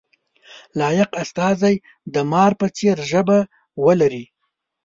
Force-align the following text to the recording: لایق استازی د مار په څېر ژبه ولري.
لایق 0.79 1.09
استازی 1.23 1.75
د 2.13 2.15
مار 2.31 2.51
په 2.59 2.67
څېر 2.77 2.97
ژبه 3.11 3.37
ولري. 3.85 4.25